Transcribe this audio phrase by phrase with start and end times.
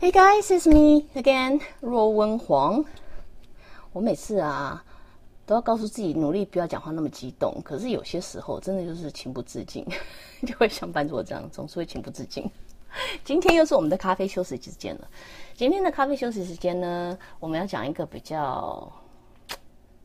[0.00, 2.82] Hey guys, it's me again，若温黄。
[3.92, 4.82] 我每次啊
[5.44, 9.86] 都要告诉自己努力不要讲话那么激动，可是有些时候真的就是情不自禁，
[10.46, 12.50] 就会像班主这样，总是会情不自禁。
[13.22, 15.08] 今天又是我们的咖啡休息时间了。
[15.54, 18.90] 今天的咖啡休息时间呢，我们要讲一个比较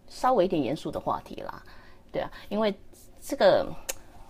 [0.09, 1.63] 稍微一点严肃的话题啦。
[2.11, 2.75] 对啊，因为
[3.21, 3.65] 这个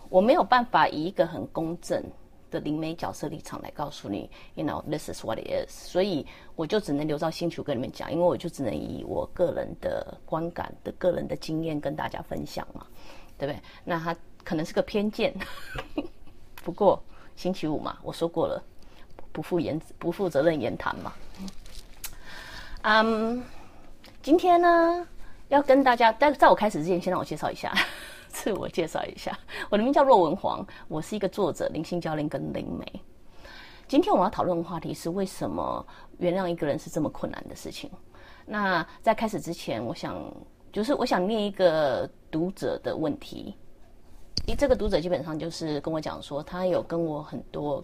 [0.10, 2.04] 我没有办法以一个很公正。
[2.52, 12.86] 的灵媒角色立场来告诉你，you know this is what it is，所以我就只能留到星球跟你们讲，因为我就只能以我个人的观感的个人的经验跟大家分享嘛，
[13.38, 13.62] 对不对？
[13.84, 15.34] 那他可能是个偏见，
[16.64, 17.02] 不过
[17.36, 18.64] 星期五嘛，我说过了，
[19.32, 21.14] 不负言不负责任言谈嘛。
[22.84, 23.44] 嗯，
[24.22, 25.08] 今天呢
[25.50, 27.74] 要跟大家，在在我开始之前，先让我介绍一下。
[28.36, 29.36] 自我介绍一下，
[29.70, 33.02] 我的名叫若文黄，我是一个作者、灵性教练跟灵媒。
[33.88, 35.84] 今天我要讨论的话题是为什么
[36.18, 37.90] 原谅一个人是这么困难的事情。
[38.46, 40.22] 那在开始之前，我想
[40.74, 43.56] 就是我想念一个读者的问题。
[44.58, 47.82] 这个读者基本上就是跟我讲说，他有跟我很多，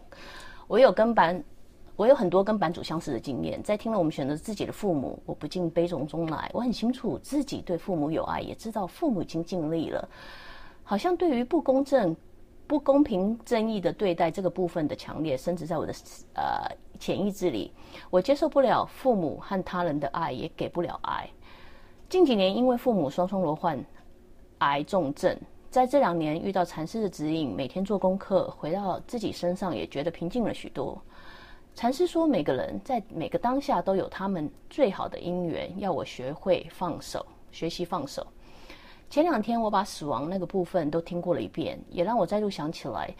[0.67, 1.41] 我有跟版。
[1.95, 6.49] 我有很多跟版主相似的经验，在听了我们选择自己的父母，我不禁悲从中来。
[6.53, 10.09] 我很清楚自己对父母有爱，也知道父母已经尽力了。
[10.83, 12.15] 好像对于不公正、
[12.65, 15.93] 不公平、正义的对待这个部分的强烈，甚至在我的
[16.33, 17.71] 呃潜意识里，
[18.09, 21.29] 我接受不了父母和他人的爱，也给不了爱。
[22.09, 23.79] 近几年因为父母双双罹患
[24.59, 25.37] 癌重症，
[25.69, 31.01] 在这两年遇到禅师的指引，每天做功课，回到自己身上，也觉得平静了许多。
[31.73, 38.25] 禅师说，每个人在每个当下都有他们最好的因缘，要我学会放手，学习放手。
[39.09, 43.13] 前两天我把死亡那个部分都听过了一遍，也让我再度想起来，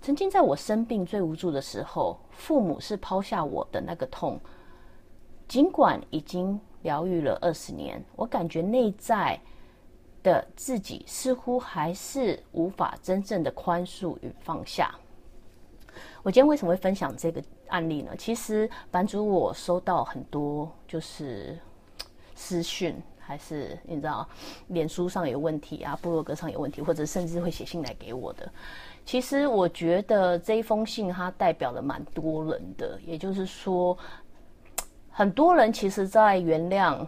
[0.00, 4.40] 曾经在我生病最无助的时候，父母是抛下我的那个痛。
[5.46, 9.40] 尽管已经疗愈了二十年，我感觉内在
[10.22, 14.94] 的自己似乎还是无法真正的宽恕与放下。
[16.22, 18.12] 我今天为什么会分享这个案例呢？
[18.16, 21.58] 其实版主我收到很多就是
[22.34, 24.28] 私讯，还是你知道，
[24.68, 28.50] 脸书上有问题啊，部落格上有问题，或者甚至会写信来给我的。
[29.04, 33.96] 其实我觉得这一封信它代表了蛮多人的，也就是说，
[35.10, 37.06] 很多人其实，在原谅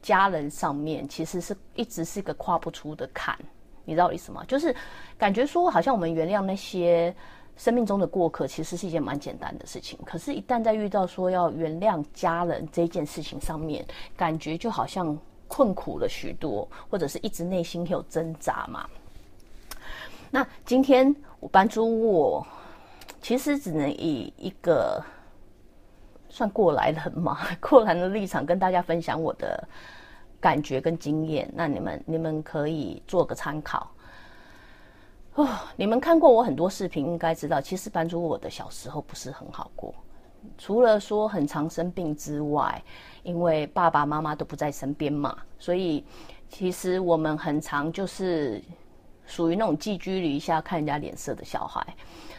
[0.00, 3.38] 家人上面，其实是一直是一个跨不出的坎。
[3.84, 4.44] 你知道我意思吗？
[4.48, 4.74] 就是
[5.16, 7.14] 感觉说，好像我们原谅那些。
[7.56, 13.84] 生命中的过客其实是一件蛮简单的事情，可是，一旦在遇到说要原谅家人这件事情上面，
[14.16, 15.18] 感觉就好像
[15.48, 18.86] 困苦了许多，或者是一直内心有挣扎嘛。
[20.30, 22.46] 那今天我班主我
[23.22, 25.02] 其实只能以一个
[26.28, 29.66] 算过来人嘛， 过来人的立场跟大家分享我的
[30.38, 33.90] 感觉跟经验，那你们你们可以做个参考。
[35.36, 39.94] 哦，你们看过我很多视频，应该知道，其实班主我的小时候不是很好过。
[40.56, 42.82] 除了说很常生病之外，
[43.22, 46.02] 因为爸爸妈妈都不在身边嘛，所以
[46.48, 48.62] 其实我们很常就是
[49.26, 51.86] 属于那种寄居篱下看人家脸色的小孩。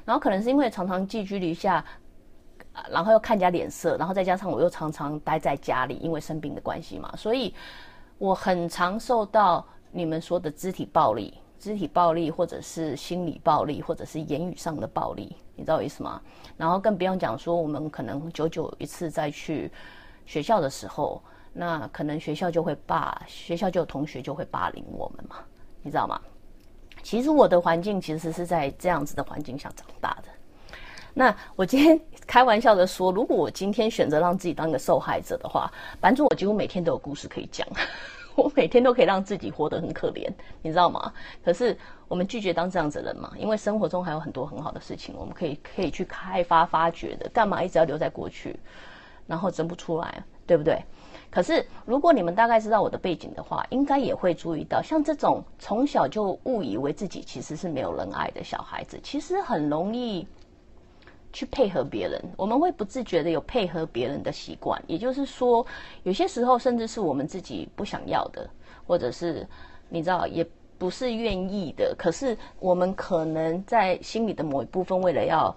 [0.04, 1.86] 然后可能是因为常常寄居篱下，
[2.90, 7.54] 然后又看人家脸色，然后再加上我又常常待在家里，因为生病的关系嘛，所以
[8.18, 11.38] 我很常受到你们说的肢体暴力。
[11.60, 16.22] 肢体暴力，或者是心理暴力，或者是言语上的暴力，你知道我意思吗？
[16.56, 19.72] 然后更不用讲说，我们可能久久一次再去
[20.26, 21.22] 学校的时候，
[21.54, 25.38] 那可能学校就会霸，学校就有同学就会霸凌我们嘛，
[25.82, 26.20] 你知道吗？
[27.04, 30.30] 其实我的环境其实是在这样子的环境下长大的。
[31.14, 35.72] 那我今天 开玩笑的说，如果我今天选择让自己当个受害者的话，
[36.02, 37.68] 反正我几乎每天都有故事可以讲。
[38.38, 40.30] 我每天都可以让自己活得很可怜，
[40.62, 41.12] 你知道吗？
[41.44, 41.76] 可是
[42.08, 47.28] 我们拒绝当这样子的人嘛，因为生活中还有很多很好的事情，我们可以可以去开发发掘的。
[47.30, 48.56] 干嘛一直要留在过去，
[49.26, 50.80] 然后争不出来，对不对？
[51.32, 60.28] 可是如果你们大概知道我的背景的话，应该也会注意到，像这种从小就误以为自己其实是没有人爱的小孩子，其实很容易
[61.38, 64.82] 去配合别人，我们会不自觉的有配合别人的习惯。
[64.88, 65.64] 也就是说，
[66.02, 68.50] 有些时候甚至是我们自己不想要的，
[68.88, 69.46] 或者是
[69.88, 70.44] 你知道也
[70.80, 75.56] 不是愿意的，可是我们可能在心里的某一部分，为了要。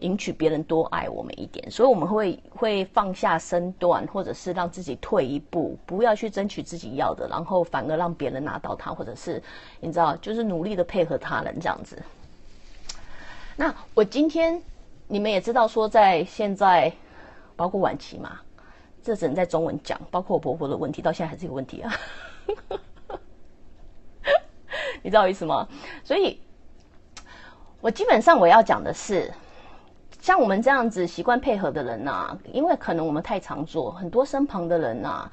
[0.00, 9.42] 引取别人多爱我们一点，所以我们会会放下身段，或者是让自己退一步，不要去争取自己要的，然后反而让别人拿到它，或者是
[9.78, 12.02] 你知道，就是努力的配合他人这样子。
[13.56, 14.62] 那我今天
[15.10, 16.92] 你们也知道，说在现在，
[17.56, 18.40] 包括晚期嘛，
[19.02, 21.92] 这只能在中文讲，包括我婆婆的问题，到现在还是有问题啊。
[25.02, 25.66] 你知道我意思吗？
[26.04, 26.40] 所以，
[27.80, 29.32] 我基本上我要讲的是。
[30.20, 35.28] 像我们这样子习惯配合的人呐，因为可能我们太常做，很多身旁的人呐，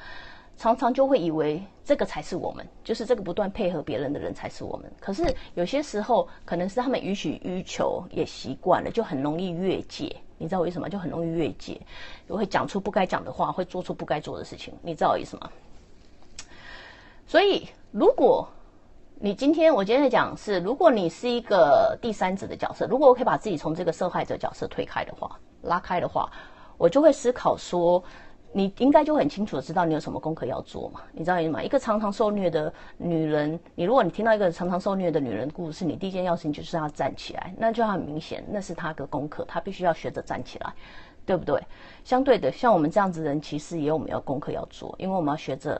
[0.57, 4.91] 常常就会以为这个才是我们，就是这个不断配合别人的人才是我们。
[4.99, 5.23] 可是
[5.53, 10.13] 有些时候，可能是他们予取予求也习惯了，就很容易越界。
[10.37, 10.89] 你知道为什么？
[10.89, 11.79] 就很容易越界，
[12.27, 14.73] 会讲出不该讲的话，会做出不该做的事情。
[14.81, 15.49] 你知道我意思吗？
[17.25, 18.47] 所以如果。
[19.19, 26.31] 你今天，我今天在讲是，如果你是一个第三者的角色，如果我可以把自己从这个受害者角色推开的话，拉开的话，
[26.77, 28.03] 我就会思考说，
[28.53, 31.01] 你应该就很清楚的知道你有什么功课要做嘛？
[31.11, 31.61] 你知道吗？
[31.61, 40.73] 一个常常受虐的女人，你如果你听到一个常常受虐的女人故事，你第一件要事情就是要站起来，那就很明显，那是她的功课，她必须要学着站起来，
[41.25, 41.61] 对不对？
[42.03, 45.79] 相对的，像我们这样子人，其实也有我们要功课要做，因为我们要学着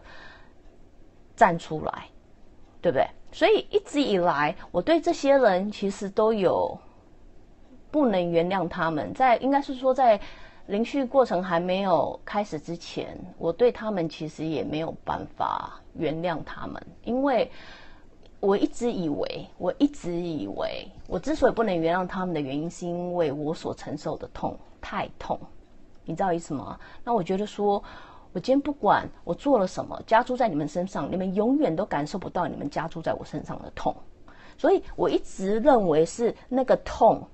[1.35, 2.05] 站出来，
[2.81, 3.07] 对不对？
[3.31, 6.77] 所以一直以来，我对这些人其实都有
[7.91, 9.13] 不能原谅他们。
[9.13, 10.19] 在应该是说，在
[10.67, 17.49] 灵续过程还没有开始之前，我对他们其实也没有办法原谅他们，因为
[18.39, 25.39] 我一直以为，我一直以为，我之所以不能原谅他们的原因，是因为我所承受的痛太痛，
[26.05, 26.79] 你知道意思吗？
[27.03, 27.83] 那我觉得说。
[28.33, 33.95] 我今天不管我做了什么，加诸在你们身上，你们永远都感受不到你们加诸在我身上的痛。
[34.57, 37.25] 所以我一直认为是那个痛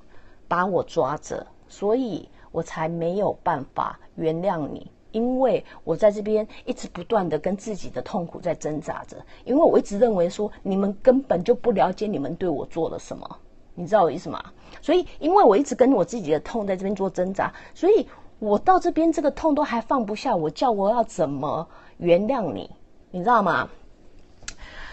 [0.47, 9.17] 把我抓着，所以我才没有办法原谅你，因为我在这边一直不断的跟自己的痛苦在挣扎着。
[9.43, 13.37] 因为我一直认为说你们根本就不了解你们对我做了什么，
[13.75, 14.41] 你知道我意思吗？
[14.81, 18.07] 所以因为我一直跟我自己的痛在这边做挣扎，所以。
[18.39, 21.65] 我到这边这个痛都还放不下，我叫我要怎么
[21.95, 22.69] 原谅你？
[23.09, 23.69] 你知道吗？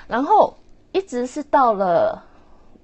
[0.07, 0.55] 然后
[0.93, 2.23] 一直是到了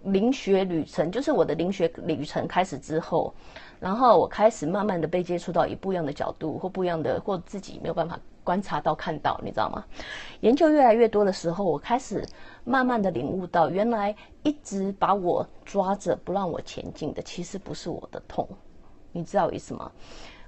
[0.02, 3.32] 灵学旅程，就是我的灵学旅程开始之后，
[3.80, 9.84] 然后我开始慢慢的被接触到以不一样的角度或不一样的或自己没有办法观察到看到，你知道吗？
[10.40, 12.24] 研究越来越多的时候，我开始
[12.64, 18.48] 慢慢的领悟到，原来一直把我抓着不让我前进的，其实不是我的痛，
[19.12, 19.90] 你知道我意思吗？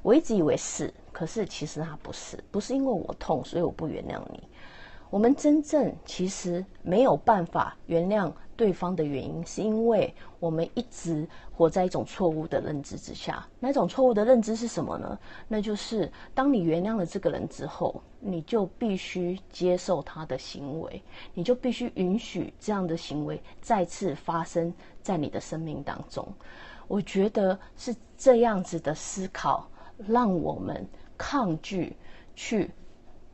[0.00, 4.48] 我一直以为是，可是其实他不是，不是因为我痛，所以我不原谅你。
[5.10, 13.46] 我们真正其实没有办法原谅对方的原因，是因为我们一直活在一种错误的认知之下。
[13.60, 15.18] 那种错误的认知是什么呢？
[15.46, 21.00] 那就是当你原谅了这个人之后，你就必须接受他的行为，
[21.32, 26.26] 你就必须允许这样的行为再次发生在你的生命当中。
[26.88, 29.66] 我觉得是这样子的思考。
[30.06, 31.92] 让我们抗拒
[32.36, 32.70] 去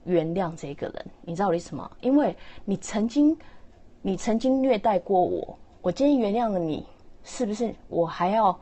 [0.04, 1.90] 原谅这个人，你知道我意思吗？
[2.00, 3.36] 因为你曾经，
[4.06, 6.84] 你曾经虐待过我，我今天原谅了你，
[7.22, 8.54] 是不是我还要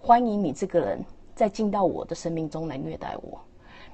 [0.00, 1.04] 欢迎你这个人
[1.34, 3.40] 再进到我的生命中来虐待我？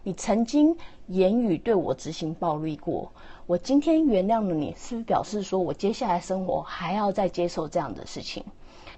[0.02, 3.10] 你曾经言语对我执行暴力过，
[3.46, 8.44] 我今天原谅了你，是不是表示说我接下来生活还要再接受这样的事情？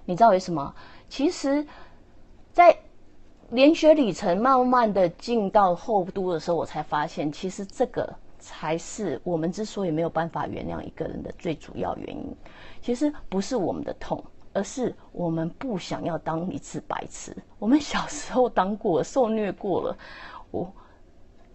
[0.05, 0.75] 你知道为什么？
[1.09, 1.65] 其实，
[2.53, 2.77] 在
[3.51, 12.37] 连学里程慢慢的进到后都的时候，我才发现，其实这个才是我们之所以没有办法原谅一个人的最主要原因。
[12.81, 14.21] 其实不是我们的痛，
[14.53, 17.37] 而是我们不想要当一次白痴。
[17.59, 19.97] 我们小时候当过，受虐过了，
[20.51, 20.73] 我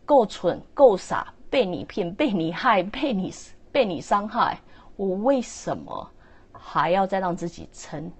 [0.05, 3.33] 够蠢够傻，被你骗，被你害，被你
[3.71, 4.59] 被你伤害，
[4.95, 6.09] 我为什么
[6.53, 8.11] 还要再让自己成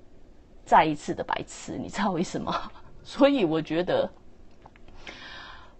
[0.66, 1.78] 再一次的白痴？
[1.78, 2.52] 你知道为什么？
[3.04, 4.10] 所以我觉得，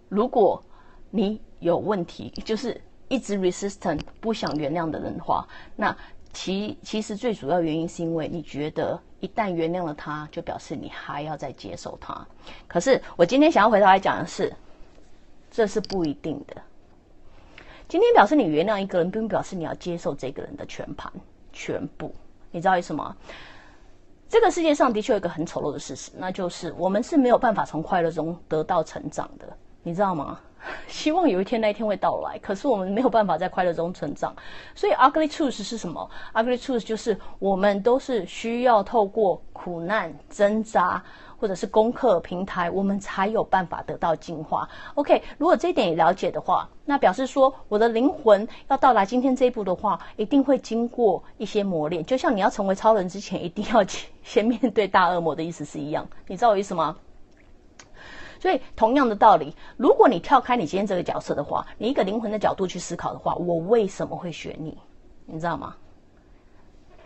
[0.08, 0.62] 如果
[1.10, 5.96] 你有问题，就是一直 resistant 不想原谅的人的话，那
[6.32, 12.26] 其其实最主要原因是因为你觉得一旦原谅了他，就表示你还要再接受他。
[12.68, 14.52] 可是我今天想要回头来讲的是，
[15.50, 16.56] 这是不一定的。
[17.88, 21.10] 今天表示你原谅一个人，并不表示你要接受这个人的全盘
[21.52, 22.14] 全部。
[22.50, 23.16] 你知道为什么？
[24.28, 30.40] 这个世界上的确有一个很丑陋的事实，那就是我们是没有办法从快乐中得到成长的，你知道吗？
[30.88, 34.34] 希望有一天那一天会到来，可是我们没有办法在快乐中成长。
[34.74, 41.00] 所以，ugly truth 是什么？ugly truth 就是我们都是需要透过苦难挣扎。
[41.38, 44.66] 或者是功课平台，我们才有办法得到进化。
[44.94, 52.02] OK，如果这一点也了解的话，那表示说我的灵魂要到达今天这一步的话，一定会经过一些磨练。
[52.06, 53.84] 就像你要成为超人之前，一定要
[54.22, 56.08] 先面对大恶魔的意思是一样。
[56.26, 56.96] 你知道我意思吗？
[58.46, 64.78] 所以同样的道理，如果你跳开你今天这个角色的话，你一个灵魂的角度去思考的话，我为什么会选你？
[65.24, 65.74] 你知道吗？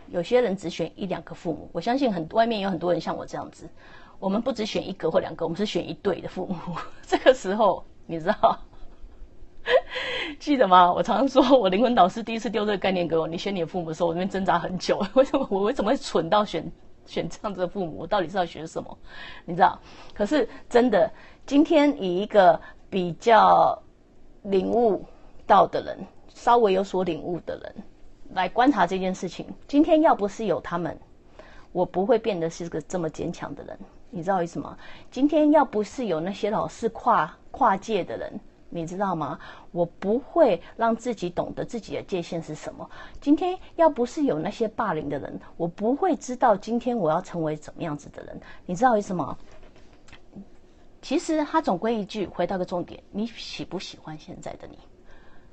[0.09, 3.66] 有些人只选一两个父母，我相信很外面有很多人像我这样子。
[4.18, 6.76] 我们不只选一个或两个，我们是选一对的父母。
[7.09, 8.59] 这个时候，你知道，
[10.38, 10.92] 记得吗？
[10.92, 15.02] 我常常说，我灵魂导师第一次丢这个概念给我，你选你的父母的时候，我那边挣扎很久。
[15.14, 16.70] 为什么我为什么会蠢到选
[17.07, 17.99] 选这样子的父母？
[17.99, 18.99] 我到底是要选什么？
[19.45, 19.78] 你知道？
[20.14, 21.11] 可是真的，
[21.47, 23.80] 今天以一个比较
[24.42, 25.04] 领悟
[25.47, 27.75] 到的人，稍微有所领悟的人
[28.33, 30.99] 来观察这件事情，今天要不是有他们，
[31.73, 33.78] 我不会变得是个这么坚强的人。
[34.11, 34.76] 你知道为什么？
[35.11, 39.38] 今天要不是有那些老是跨跨界的人，你知道吗？
[39.72, 42.88] 我不会让自己懂得自己的界限是什么。
[43.20, 48.40] 今天要不是有那些霸凌的人，我不会知道今天我要成为怎么样子的人。
[48.64, 49.36] 你知道为什么？
[51.02, 54.78] 其实他总归一句，回到个重点：你喜不喜欢现在的你？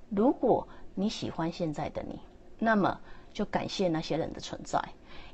[0.09, 2.19] 如果你喜欢现在的你，
[2.59, 2.99] 那么
[3.33, 4.81] 就感谢那些人的存在。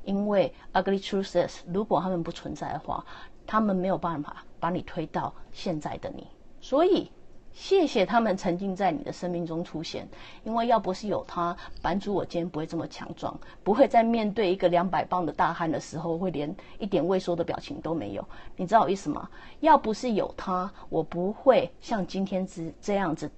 [0.04, 3.04] 因为 ugly truths，如果他们不存在的话，
[3.46, 6.26] 他们没有办法把你推到现在的你。
[6.60, 7.10] 所以，
[7.54, 10.06] 谢谢他们曾经在你的生命中出现。
[10.42, 18.24] 因为要不是有他，版主我今天不会这么强壮，不会在面对一个两百磅的大汉的时候，会连一点畏缩的表情都没有。
[18.56, 19.30] 你知道我意思吗？
[19.60, 23.30] 要不是有他，我不会像今天这这样子，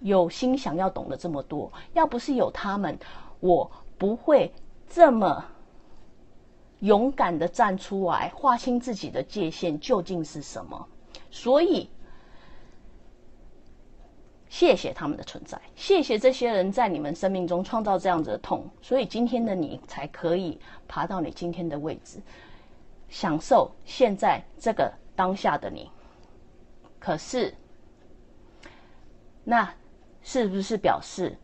[0.00, 1.72] 有心想要懂得这么多。
[1.94, 2.98] 要不是有他们，
[3.40, 4.52] 我不会
[4.90, 5.44] 这么。
[6.80, 10.88] 勇敢的站出来，划清自己的界限究竟是什么？
[11.30, 11.88] 所以，
[14.52, 22.20] 谢谢他们的存在，谢谢这些人在你们生命中创造这样子的痛，所以今天的你才可以爬到你今天的位置，
[23.08, 25.90] 享受现在这个当下的你。
[26.98, 27.54] 可是，
[29.42, 29.74] 那
[30.22, 31.34] 是不是表示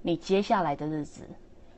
[0.00, 1.28] 你接下来的日子？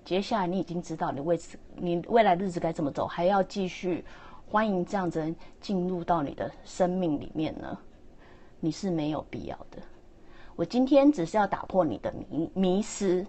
[0.05, 4.05] 接下来你已经知道你为此，你未来日子该怎么走，还要继续
[4.47, 7.79] 欢迎这样子人进入到你的生命里面呢？
[8.61, 9.79] 你是没有必要的。
[10.57, 13.27] 我今天只是要打破你的迷迷失，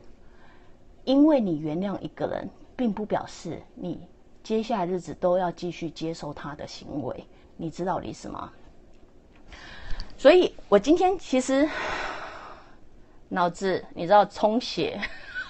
[1.04, 4.08] 因为你原谅一个人，并不表示你
[4.44, 7.26] 接下来日子都要继续接受他的行为。
[7.58, 8.52] 你知道我的意思吗？
[10.18, 11.68] 所以我今天其实
[13.30, 15.00] 脑子你知道充血。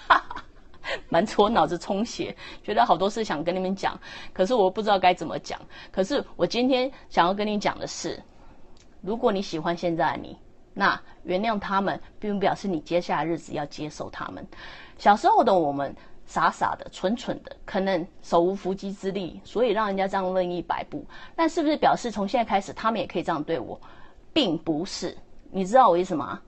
[1.08, 3.98] 满戳脑子充血，觉得好多事想跟你们讲，
[4.32, 5.60] 可是我不知道该怎么讲。
[5.90, 8.22] 可是我今天想要跟你讲的是，
[9.00, 10.38] 如果你喜欢现在的你，
[10.78, 14.46] 那原谅他们，并不表示你接下来日子要接受他们。
[14.98, 21.02] 小时候的我们傻傻的、蠢蠢的，可能手无缚鸡之力，所以让人家这样任意摆布。
[21.34, 23.80] 但是不是表示从现在开始，他们也可以这样对我？
[24.34, 25.16] 并不是。
[25.50, 26.40] 你知道我意思吗？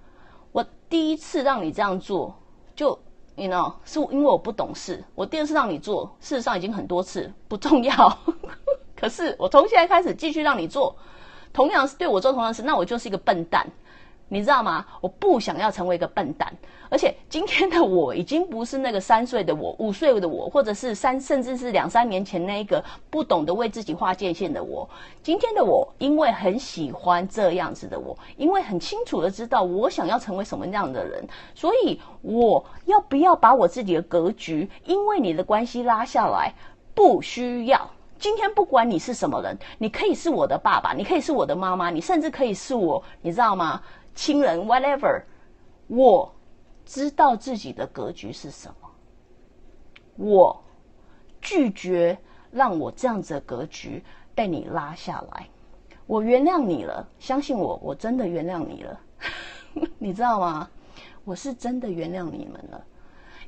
[0.52, 2.36] 我第一次让你这样做，
[2.76, 2.98] 就。
[3.40, 8.18] 你 know 是因为我不懂事，我第二次让你做，事实上已经很多次不重要，
[8.98, 10.96] 可是我从现在开始继续让你做，
[11.52, 13.64] 同样是对我做同样的事，那我就是一个笨蛋。
[14.28, 14.84] 你知道吗？
[15.00, 16.52] 我不想要成为一个笨蛋，
[16.90, 24.88] 而且今天的我已经不是那个三岁的我、五岁的我，或者是三甚至是两三年前那一个不懂得为自己划界限的我。
[25.22, 36.54] 今天的我，因为很喜欢这样子的我，因为很清楚的知道我想要成为什么样的人，所以我要不要把我自己的格局因为你的关系拉下来？
[36.94, 37.90] 不需要。
[38.18, 43.80] 今天不管你是什么人，你可以是我的爸爸，你可以是我的妈妈，你甚至可以是我，你知道吗？
[44.18, 45.22] 亲人，whatever，
[45.86, 46.34] 我
[46.84, 48.90] 知道自己的格局是什么。
[50.16, 50.60] 我
[51.40, 52.18] 拒绝
[52.50, 54.02] 让我这样子的格局
[54.34, 55.48] 被你拉下来。
[56.08, 59.00] 我原谅你了，相信我，我真的原谅你了。
[59.98, 60.68] 你知道吗？
[61.24, 62.84] 我是真的原谅你们了，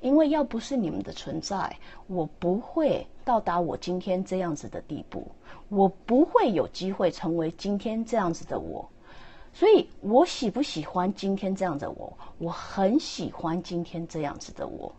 [0.01, 5.27] 因为要不是你们的存在，我不会到达我今天这样子的地步，
[5.69, 8.89] 我不会有机会成为今天这样子的我。
[9.53, 12.13] 所以，我喜不喜欢今天这样的我？
[12.39, 14.93] 我很喜欢今天这样子的我，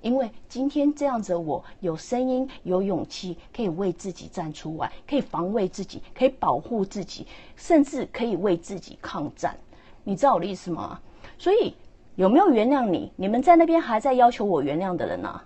[0.00, 9.56] 因为今天这样子的，我有声音、有勇气，可以为自己站出来，可以防卫自己，可以保护自己，甚至可以为自己抗战。
[10.04, 11.00] 你知道我的意思吗？
[11.38, 11.74] 所以
[12.16, 13.10] 有没有原谅你？
[13.16, 15.40] 你们在那边还在要求我原谅的人呢？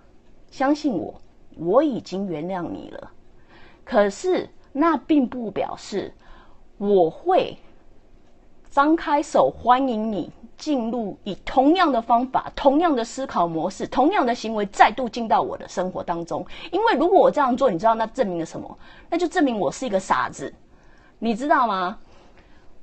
[0.49, 1.13] 相信我，
[1.57, 3.11] 我已经原谅你了。
[3.85, 6.13] 可是那并不表示
[6.77, 7.57] 我会
[8.77, 10.29] 张开手欢迎你。
[10.55, 16.45] 进入以同样的方法、同样的思考模式、同样的行为再度进到我的生活当中。
[16.71, 18.77] 因为如果我这样做，你知道那证明了什么？
[19.09, 20.53] 那就证明我是一个傻子，
[21.17, 21.97] 你知道吗？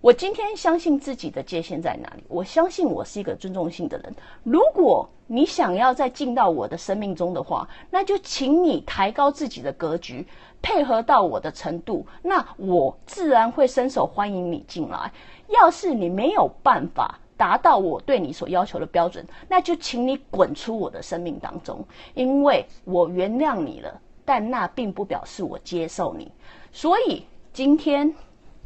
[0.00, 2.24] 我今天相信自己的界限在哪里？
[2.28, 4.14] 我相信我是一个尊重性的人。
[4.44, 10.26] 如果你想要再进到我的生命中的话，那就请你抬高自己的格局，
[10.64, 15.12] 配合到我的程度，那我自然会伸手欢迎你进来。
[15.49, 26.33] 要是你没有办法，达到我对你所要求的标准，那就请你滚出我的生命当中，因为我原谅你了，但那并不表示我接受你。
[26.73, 28.14] 所以今天，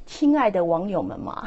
[0.06, 1.44] 亲爱的网友们嘛，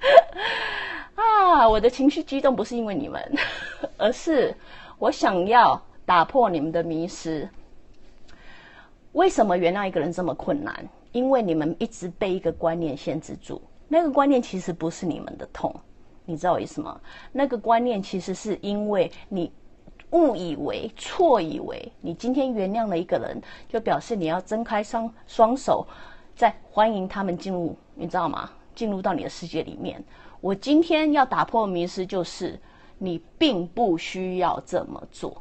[1.16, 3.34] 啊，我的情绪激动不是因为你们，
[3.96, 4.54] 而是
[4.98, 7.48] 我想要打破你们的迷失。
[9.14, 10.88] 为什么原谅一个人这么困难？
[11.12, 13.62] 因为你们一直被一个观念限制住。
[13.86, 15.72] 那个观念其实不是你们的痛，
[16.24, 17.00] 你知道我意思吗？
[17.30, 19.52] 那个观念其实是因为你
[20.10, 25.86] 误以为、错以为，你今天原谅了一个人，就表示你要睁开双双手，
[26.34, 28.50] 在欢迎他们进入，你知道吗？
[28.74, 30.02] 进入到你的世界里面。
[30.40, 32.58] 我今天要打破迷思，就是
[32.98, 35.40] 你并不需要这么做。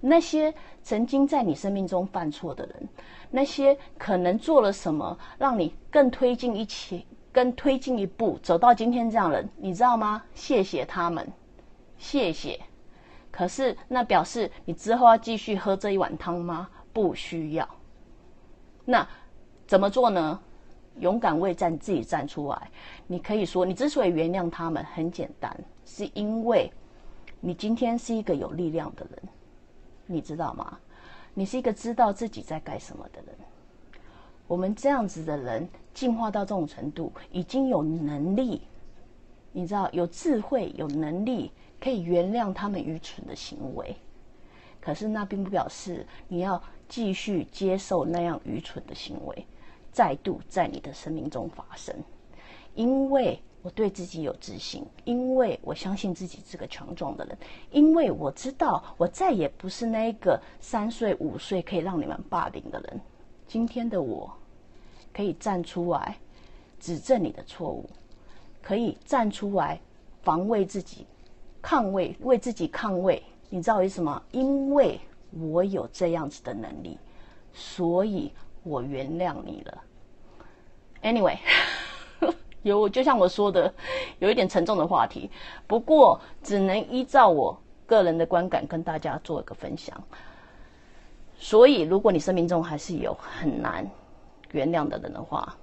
[0.00, 2.88] 那些曾经在你生命中犯错的人，
[3.30, 7.06] 那些可能做了什么让你更推进一起。
[7.32, 10.22] 更推进一步走到今天这样人，你知道吗？
[10.32, 11.30] 谢谢他们，
[11.98, 12.58] 谢谢。
[13.30, 16.66] 可是那表示你之后要继续喝这一碗汤吗？
[16.94, 17.68] 不需要。
[18.86, 19.06] 那
[19.66, 20.40] 怎么做呢？
[20.98, 22.70] 勇敢为站自己站出来。
[23.06, 26.72] 你可以说，你之所以原谅他们，很简单，是因为
[27.38, 29.22] 你今天是一个有力量的人，
[30.06, 30.78] 你知道吗？
[31.34, 33.34] 你是一个知道自己在干什么的人。
[34.46, 38.62] 我们这样子的人进化到这种程度，已经有能力，
[39.52, 43.96] 你知道，有智慧、有能力，可以原谅他们愚蠢的行为。
[44.80, 49.46] 可是那并不表示你要继续接受那样愚蠢的行为
[49.90, 51.92] 再度在你的生命中发生。
[52.76, 57.36] 因为我对自己有自信，因为我相信自己是个强壮的人，
[57.72, 63.00] 因为我知道我再也不是那个三岁、五岁可以让你们霸凌的人。
[63.48, 64.32] 今天的我，
[65.12, 66.16] 可以站出来
[66.78, 67.90] 指正你的错误，
[68.62, 69.80] 可以站出来
[70.22, 71.04] 防卫自己、
[71.60, 73.20] 抗卫为自己抗卫。
[73.50, 74.22] 你知道为什么？
[74.30, 75.00] 因为
[75.32, 76.96] 我有这样子的能力，
[77.52, 78.30] 所以
[78.62, 79.82] 我原谅你了。
[81.02, 81.36] Anyway，
[82.68, 83.72] 有就像我说的，
[84.18, 85.30] 有一点沉重的话题，
[85.66, 90.02] 不过只能依照我个人的观感跟大家做一个分享。
[91.38, 93.88] 所以，如果你生命中还是有很难
[94.50, 95.54] 原谅的人的话，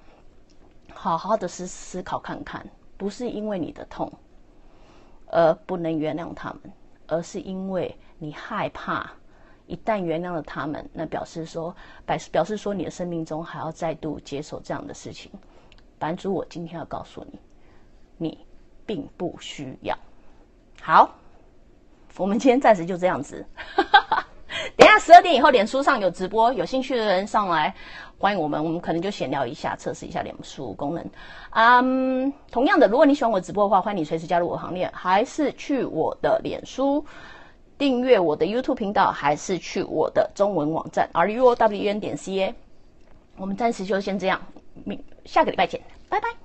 [0.93, 4.09] 好好的思思考看看，不是因为你的痛
[5.27, 6.71] 而不能原谅他们，
[7.07, 9.11] 而是因为你害怕，
[9.67, 15.29] 一旦原谅了他们，那表示说，表示表示说你的生命中还要再度接受这样的事情。
[15.99, 17.39] 版主，我今天要告诉你，
[18.17, 18.38] 你
[18.86, 19.97] 并不需要。
[20.82, 21.10] 好，
[22.17, 23.45] 我们今天暂时就这样子。
[24.77, 27.73] 等下十二点以后，脸书上有直播，有兴趣的人上来
[28.17, 28.63] 欢迎我们。
[28.63, 31.06] 我们可能就闲聊一下，测试一下脸书功能。
[31.51, 37.03] 嗯，同样的，如果你喜欢我直播的话，欢迎你随时加入我行列，还是去我的脸书
[37.77, 42.56] 订阅我的 YouTube 频道，还是去我的中文网站 r u o w n 点 c a。
[43.38, 44.39] 我们暂时就先这样，
[44.86, 46.42] 明下个礼拜见，拜拜。